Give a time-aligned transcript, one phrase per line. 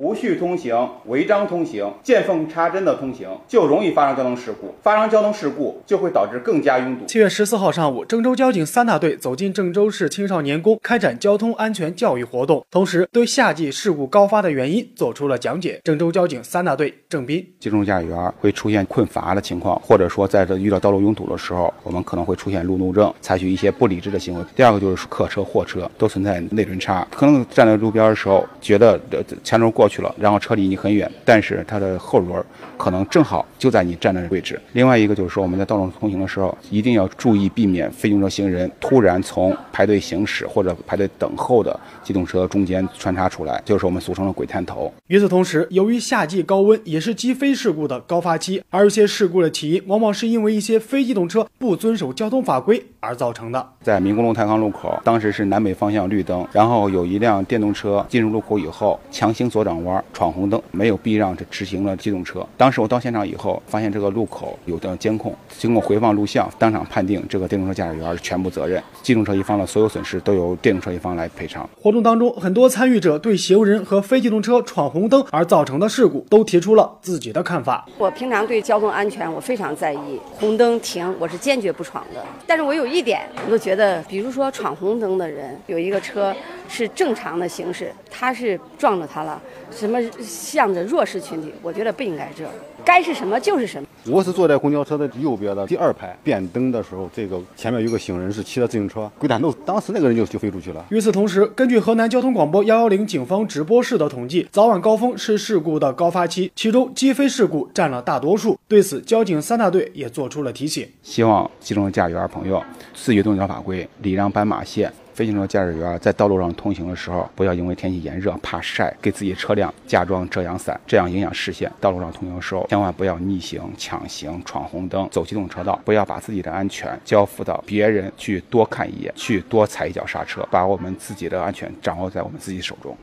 [0.00, 4.72] 不序通行、违章通行、见缝插针的通行，就容易发生交通事故。
[4.80, 7.04] 发生交通事故就会导致更加拥堵。
[7.06, 15.80] 七月十四号上午，郑州交警三大队走进郑州市青少年宫，开展交通安全教育活动，同时对夏季事故高发的原因做出了讲解。
[15.82, 24.44] 郑州交警三大队郑斌：集中驾驶员会出现困乏的情况，或者说在这遇到道路拥堵的时候，我们可能会出现路怒症，采取一些不理智的行为。
[24.54, 29.00] 第二个就是客车、货车都存在内轮差，可能站在路边的时候觉得
[29.42, 32.44] 前轮过去了，然后车离你很远，但是它的后轮
[32.76, 34.60] 可能正好就在你站的位置。
[34.72, 44.92] 另外一个就是说，我们在道路通行的时候，一定要注意避免非机动车行人突然从排队行驶或者排队等候的机动车中间穿插出来，就是我们俗称的“鬼探头”。
[45.08, 53.66] 与此同时，由于夏季高温也是击飞事故的高发期，而一些事故的起因往往是因为一些非机动车不遵守交通法规而造成的。
[53.82, 62.46] 在民工路太康路口，当时是南北方向绿灯，然后有一辆电动车进入路口以后强行左转弯闯红灯，没有避让这直行了机动车。
[62.56, 71.68] 当时我到现场以后，发现这个路口有的监控，经过回放录像，当场判定这个电动车驾驶员是全部责任，机动车一方的所有损失都由电动车一方来赔偿。
[71.80, 77.86] 活动当中，很多参与者对行人和非机动车闯红灯而造成的事故都提出了自己的看法。
[77.98, 82.24] 我平常对交通安全我非常在意，红灯停我是坚决不闯的。
[82.46, 86.34] 但是我有一点，我就觉得，比如说闯红灯的人，有一个车
[86.68, 92.52] 是正常的形式，他是撞着他了，什么向着弱势群体，我觉得不应该这样，
[92.84, 93.88] 该是什么就是什么。
[94.06, 100.84] 我是坐在公交车的右边的第二排，变灯的时候，这个前面有个行人是骑着自行车，鬼探头，当时那个人就就飞出去了。
[100.90, 108.58] 与此同时，根据河南交通广播幺幺零警方直播室的统计，早晚高峰是事故的高发期，其中击飞事故占了大多数。
[108.66, 112.62] 对此，交警三大队也做出了提醒，希望机动车驾驶员朋友
[112.94, 114.92] 自觉遵守法规，礼让斑马线。
[115.18, 121.68] 飞行车驾驶员在道路上通行的时候，不要因为天气炎热怕晒，给自己车辆加装遮阳伞，这样影响视线。
[121.80, 132.96] 道路上通行的时候，千万不要逆行、抢行、闯红灯、走机动车道，不要把自己的安全交付到别人去多看一眼，去多踩一脚刹车，把我们自己的安全掌握在我们自己手中。